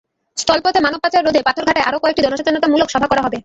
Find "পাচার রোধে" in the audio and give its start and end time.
1.03-1.41